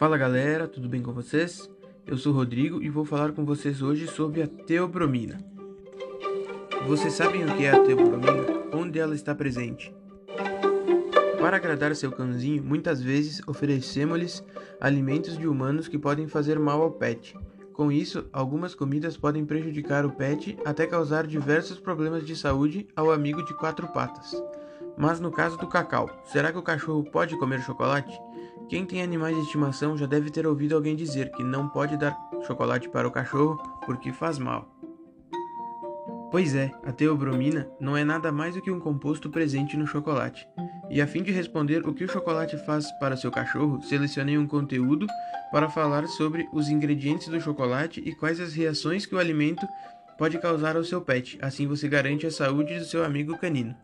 [0.00, 1.70] Fala galera, tudo bem com vocês?
[2.06, 5.38] Eu sou Rodrigo e vou falar com vocês hoje sobre a teobromina.
[6.86, 8.46] Vocês sabem o que é a teobromina?
[8.72, 9.94] Onde ela está presente?
[11.38, 14.42] Para agradar seu cãozinho, muitas vezes oferecemos-lhes
[14.80, 17.36] alimentos de humanos que podem fazer mal ao pet.
[17.74, 23.12] Com isso, algumas comidas podem prejudicar o pet até causar diversos problemas de saúde ao
[23.12, 24.34] amigo de quatro patas.
[24.96, 28.18] Mas no caso do cacau, será que o cachorro pode comer chocolate?
[28.70, 32.16] Quem tem animais de estimação já deve ter ouvido alguém dizer que não pode dar
[32.46, 34.72] chocolate para o cachorro porque faz mal.
[36.30, 40.46] Pois é, a teobromina não é nada mais do que um composto presente no chocolate.
[40.88, 44.46] E a fim de responder o que o chocolate faz para seu cachorro, selecionei um
[44.46, 45.04] conteúdo
[45.50, 49.66] para falar sobre os ingredientes do chocolate e quais as reações que o alimento
[50.16, 51.36] pode causar ao seu pet.
[51.42, 53.74] Assim você garante a saúde do seu amigo canino.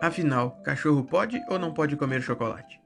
[0.00, 2.79] Afinal, cachorro pode ou não pode comer chocolate?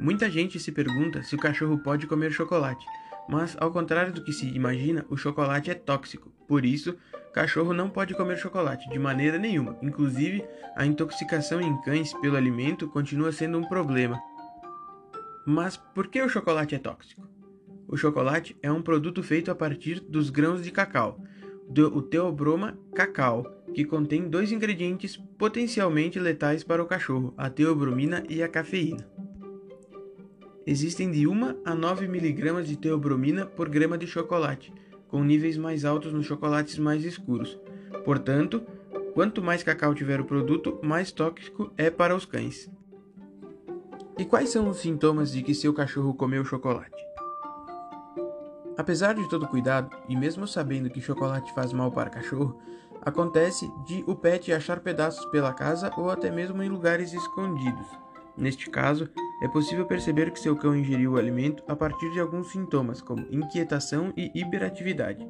[0.00, 2.86] Muita gente se pergunta se o cachorro pode comer chocolate,
[3.28, 6.32] mas ao contrário do que se imagina, o chocolate é tóxico.
[6.48, 6.96] Por isso,
[7.34, 9.76] cachorro não pode comer chocolate de maneira nenhuma.
[9.82, 10.42] Inclusive,
[10.74, 14.18] a intoxicação em cães pelo alimento continua sendo um problema.
[15.46, 17.28] Mas por que o chocolate é tóxico?
[17.86, 21.20] O chocolate é um produto feito a partir dos grãos de cacau,
[21.68, 28.42] do Theobroma cacau, que contém dois ingredientes potencialmente letais para o cachorro, a teobromina e
[28.42, 29.06] a cafeína.
[30.70, 34.72] Existem de 1 a 9 mg de teobromina por grama de chocolate,
[35.08, 37.58] com níveis mais altos nos chocolates mais escuros.
[38.04, 38.62] Portanto,
[39.12, 42.70] quanto mais cacau tiver o produto, mais tóxico é para os cães.
[44.16, 47.04] E quais são os sintomas de que seu cachorro comeu chocolate?
[48.78, 52.56] Apesar de todo cuidado, e mesmo sabendo que chocolate faz mal para cachorro,
[53.02, 57.88] acontece de o pet achar pedaços pela casa ou até mesmo em lugares escondidos.
[58.36, 59.10] Neste caso,
[59.40, 63.26] é possível perceber que seu cão ingeriu o alimento a partir de alguns sintomas, como
[63.30, 65.26] inquietação e hiperatividade.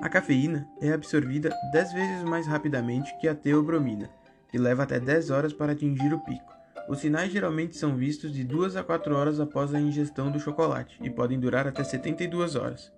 [0.00, 4.08] A cafeína é absorvida 10 vezes mais rapidamente que a teobromina,
[4.52, 6.56] e leva até 10 horas para atingir o pico.
[6.88, 10.98] Os sinais geralmente são vistos de 2 a 4 horas após a ingestão do chocolate
[11.02, 12.90] e podem durar até 72 horas.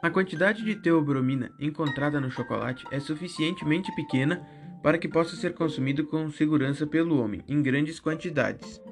[0.00, 4.46] A quantidade de teobromina encontrada no chocolate é suficientemente pequena
[4.84, 8.82] para que possa ser consumido com segurança pelo homem, em grandes quantidades.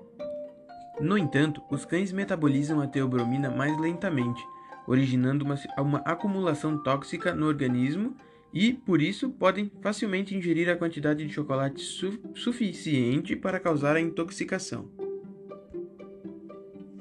[0.99, 4.43] No entanto, os cães metabolizam a teobromina mais lentamente,
[4.87, 8.17] originando uma, uma acumulação tóxica no organismo
[8.55, 14.01] e, por isso, podem facilmente ingerir a quantidade de chocolate su suficiente para causar a
[14.01, 14.89] intoxicação.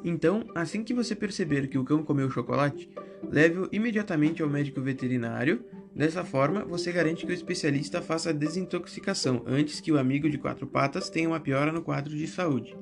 [0.04, 2.90] Então, assim que você perceber que o cão comeu chocolate,
[3.24, 5.64] leve-o imediatamente ao médico veterinário
[5.96, 10.38] Dessa forma, você garante que o especialista faça a desintoxicação antes que o amigo de
[10.38, 12.78] quatro patas tenha uma piora no quadro de saúde.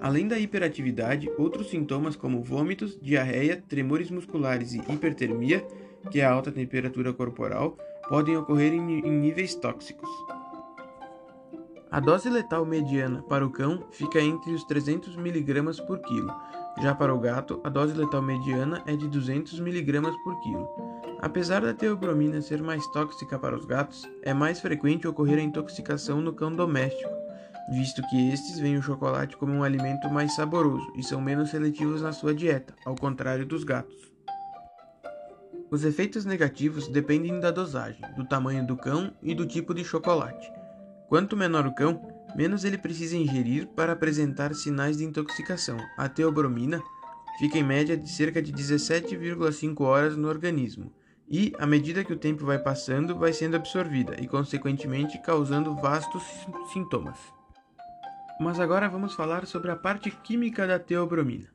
[0.00, 5.64] Além da hiperatividade, outros sintomas como vômitos, diarreia, tremores musculares e hipertermia,
[6.10, 7.78] que é a alta temperatura corporal,
[8.08, 10.10] podem ocorrer em níveis tóxicos.
[11.92, 16.34] A dose letal mediana para o cão fica entre os 300 mg por quilo,
[16.80, 20.66] já para o gato, a dose letal mediana é de 200 mg por quilo.
[21.20, 26.22] Apesar da teobromina ser mais tóxica para os gatos, é mais frequente ocorrer a intoxicação
[26.22, 27.12] no cão doméstico,
[27.70, 32.00] visto que estes veem o chocolate como um alimento mais saboroso e são menos seletivos
[32.00, 34.10] na sua dieta, ao contrário dos gatos.
[35.70, 40.61] Os efeitos negativos dependem da dosagem, do tamanho do cão e do tipo de chocolate.
[41.12, 42.00] Quanto menor o cão,
[42.34, 45.76] menos ele precisa ingerir para apresentar sinais de intoxicação.
[45.94, 46.82] A teobromina
[47.38, 50.90] fica em média de cerca de 17,5 horas no organismo
[51.28, 56.22] e, à medida que o tempo vai passando, vai sendo absorvida e, consequentemente, causando vastos
[56.72, 57.18] sintomas.
[58.40, 61.52] Mas agora vamos falar sobre a parte química da teobromina.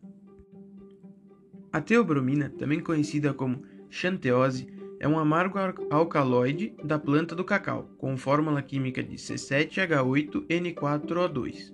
[1.73, 4.67] A teobromina, também conhecida como xanteose,
[4.99, 11.73] é um amargo alcaloide da planta do cacau, com fórmula química de C7H8N4O2.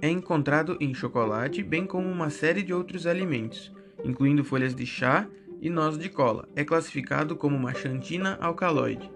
[0.00, 3.70] É encontrado em chocolate, bem como uma série de outros alimentos,
[4.04, 5.28] incluindo folhas de chá
[5.60, 6.48] e noz de cola.
[6.56, 9.08] É classificado como uma xantina alcaloide.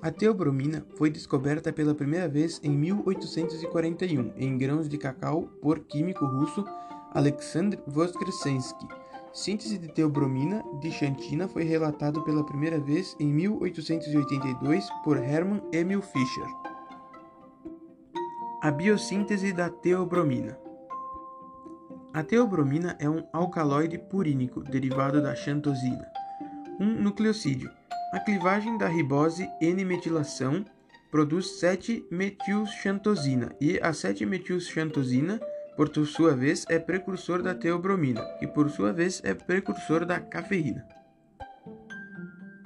[0.00, 6.24] A teobromina foi descoberta pela primeira vez em 1841 em grãos de cacau por químico
[6.24, 6.64] russo
[7.12, 8.88] Alexandr Voskresensky
[9.32, 16.02] Síntese de teobromina de xantina foi relatado pela primeira vez em 1882 por Hermann Emil
[16.02, 16.46] Fischer.
[18.60, 20.58] A biossíntese da teobromina.
[22.12, 26.10] A teobromina é um alcaloide purínico derivado da xantosina,
[26.80, 27.70] um nucleosídeo.
[28.12, 30.64] A clivagem da ribose N-metilação
[31.08, 35.40] produz 7-metilxantosina e a 7-metilxantosina,
[35.76, 40.86] por sua vez, é precursor da teobromina, que por sua vez é precursor da cafeína.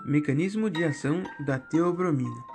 [0.04, 2.54] Mecanismo de ação da teobromina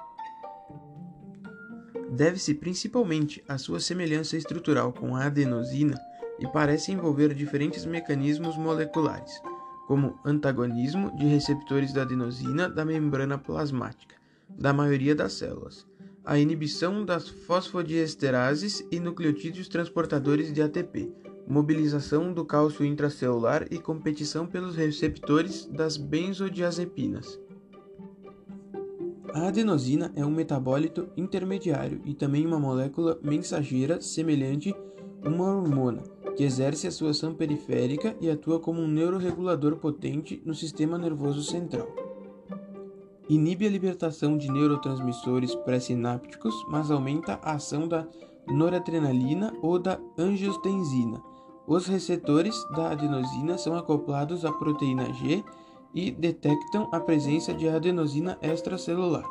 [2.11, 5.97] deve-se principalmente à sua semelhança estrutural com a adenosina
[6.39, 9.41] e parece envolver diferentes mecanismos moleculares,
[9.87, 14.15] como antagonismo de receptores da adenosina da membrana plasmática
[14.49, 15.85] da maioria das células,
[16.29, 21.11] a inibição das fosfodiesterases e nucleotídeos transportadores de ATP,
[21.47, 27.39] mobilização do cálcio intracelular e competição pelos receptores das benzodiazepinas.
[29.33, 34.71] A adenosina é um metabólito intermediário e também uma molécula mensageira semelhante
[35.23, 36.03] a uma hormona,
[36.37, 41.41] que exerce a sua ação periférica e atua como um neuroregulador potente no sistema nervoso
[41.41, 42.08] central.
[43.29, 48.07] Inibe a libertação de neurotransmissores pré-sinápticos, mas aumenta a ação da
[48.47, 51.21] noradrenalina ou da angiotensina.
[51.67, 55.43] Os receptores da adenosina são acoplados à proteína G
[55.93, 59.25] e detectam a presença de adenosina extracelular.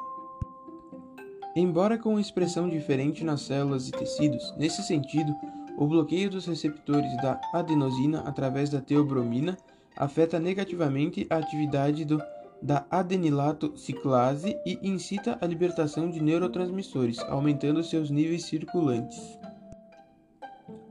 [1.56, 5.34] Embora com expressão diferente nas células e tecidos, nesse sentido,
[5.76, 9.58] o bloqueio dos receptores da adenosina através da teobromina
[9.96, 12.22] afeta negativamente a atividade do,
[12.60, 19.38] da adenilato ciclase e incita a libertação de neurotransmissores, aumentando seus níveis circulantes.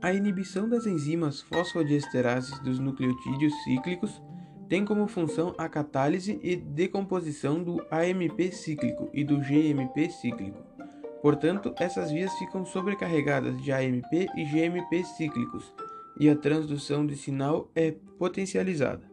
[0.00, 4.22] A inibição das enzimas fosfodiesterases dos nucleotídeos cíclicos
[4.68, 10.62] tem como função a catálise e decomposição do AMP cíclico e do GMP cíclico.
[11.22, 15.72] Portanto, essas vias ficam sobrecarregadas de AMP e GMP cíclicos,
[16.20, 19.07] e a transdução de sinal é potencializada.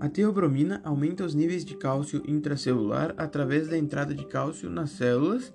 [0.00, 5.52] A teobromina aumenta os níveis de cálcio intracelular através da entrada de cálcio nas células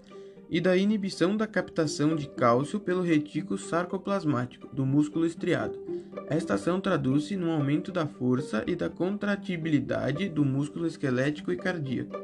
[0.49, 5.79] e da inibição da captação de cálcio pelo retículo sarcoplasmático do músculo estriado.
[6.27, 12.17] Esta ação traduz-se no aumento da força e da contratibilidade do músculo esquelético e cardíaco.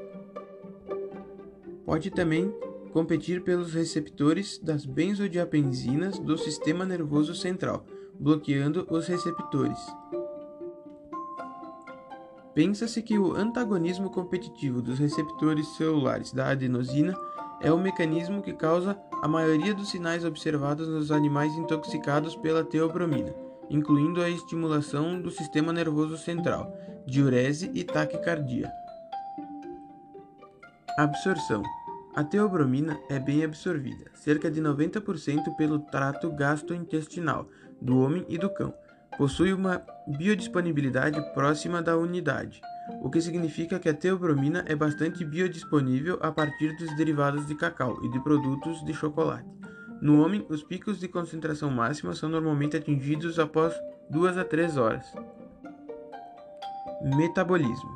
[1.86, 2.54] Pode também
[2.92, 7.86] competir pelos receptores das benzodiapensinas do sistema nervoso central,
[8.20, 9.80] bloqueando os receptores.
[12.60, 17.16] Pensa-se que o antagonismo competitivo dos receptores celulares da adenosina
[17.62, 23.34] é o mecanismo que causa a maioria dos sinais observados nos animais intoxicados pela teobromina,
[23.70, 26.78] incluindo a estimulação do sistema nervoso central,
[27.08, 28.70] diurese e taquicardia.
[30.98, 31.64] Absorção.
[32.14, 37.48] A teobromina é bem absorvida, cerca de 90% pelo trato gastrointestinal
[37.82, 38.74] do homem e do cão.
[39.20, 42.60] Possui uma biodisponibilidade próxima da unidade
[43.02, 47.98] o que significa que a teobromina é bastante biodisponível a partir dos derivados de cacau
[48.04, 49.48] e de produtos de chocolate.
[50.02, 53.74] No homem, os picos de concentração máxima são normalmente atingidos após
[54.10, 55.06] 2 a 3 horas.
[57.18, 57.90] Metabolismo: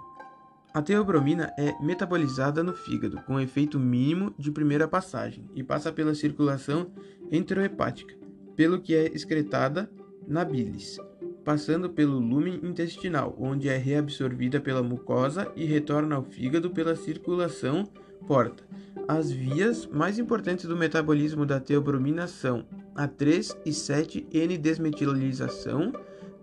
[0.73, 6.13] A teobromina é metabolizada no fígado com efeito mínimo de primeira passagem e passa pela
[6.13, 6.91] circulação
[7.31, 8.15] enterohepática,
[8.55, 9.89] pelo que é excretada
[10.27, 10.97] na bilis
[11.43, 17.87] passando pelo lumen intestinal, onde é reabsorvida pela mucosa e retorna ao fígado pela circulação
[18.27, 18.63] porta.
[19.07, 25.93] As vias mais importantes do metabolismo da teobromina são a 3 e 7N-desmetilização,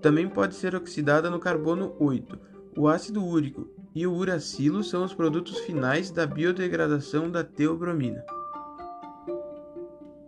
[0.03, 2.39] também pode ser oxidada no carbono 8.
[2.77, 8.25] O ácido úrico e o uracilo são os produtos finais da biodegradação da teobromina.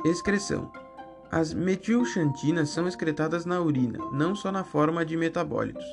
[0.04, 0.70] Excreção
[1.32, 5.84] as metilxantinas são excretadas na urina, não só na forma de metabólitos,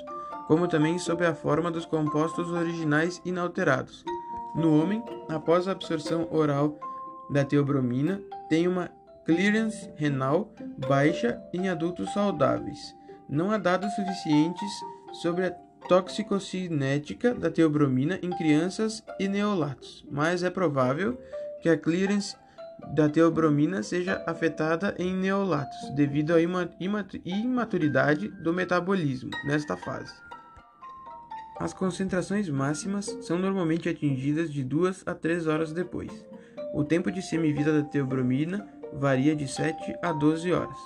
[0.48, 4.04] como também sob a forma dos compostos originais inalterados.
[4.54, 6.78] No homem, após a absorção oral
[7.30, 8.92] da teobromina, tem uma
[9.26, 10.52] clearance renal
[10.90, 12.94] baixa em adultos saudáveis.
[13.30, 14.70] Não há dados suficientes
[15.22, 15.52] sobre a
[15.88, 21.18] toxicocinética da teobromina em crianças e neolatos, mas é provável
[21.62, 22.36] que a clearance
[22.94, 30.14] da teobromina seja afetada em neolatos, devido à imaturidade do metabolismo nesta fase.
[31.60, 36.12] As concentrações máximas são normalmente atingidas de 2 a 3 horas depois.
[36.74, 40.78] O tempo de semivida da teobromina varia de 7 a 12 horas.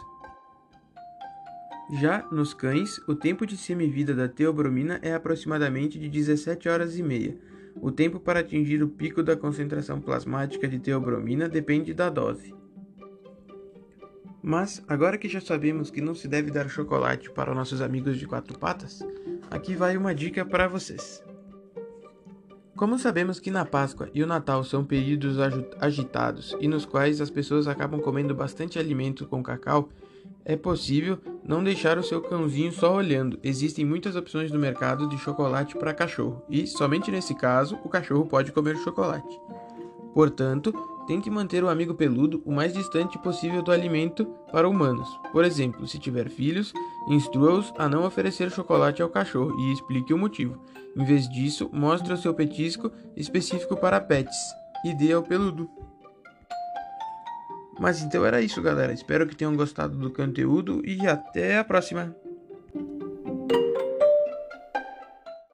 [1.99, 7.03] Já nos cães, o tempo de semivida da teobromina é aproximadamente de 17 horas e
[7.03, 7.37] meia,
[7.81, 12.53] o tempo para atingir o pico da concentração plasmática de teobromina depende da dose.
[14.41, 18.27] Mas, agora que já sabemos que não se deve dar chocolate para nossos amigos de
[18.27, 18.99] quatro patas,
[19.49, 21.23] aqui vai uma dica para vocês.
[22.75, 25.37] Como sabemos que na Páscoa e o Natal são períodos
[25.79, 29.89] agitados e nos quais as pessoas acabam comendo bastante alimento com cacau,
[30.45, 33.39] é possível não deixar o seu cãozinho só olhando.
[33.43, 38.25] Existem muitas opções no mercado de chocolate para cachorro e, somente nesse caso, o cachorro
[38.25, 39.39] pode comer chocolate.
[40.13, 40.73] Portanto,
[41.07, 45.09] tente manter o amigo peludo o mais distante possível do alimento para humanos.
[45.31, 46.73] Por exemplo, se tiver filhos,
[47.09, 50.61] instrua-os a não oferecer chocolate ao cachorro e explique o motivo.
[50.95, 54.37] Em vez disso, mostre o seu petisco específico para pets
[54.85, 55.69] e dê ao peludo.
[57.79, 58.93] Mas então era isso, galera.
[58.93, 62.15] Espero que tenham gostado do conteúdo e até a próxima.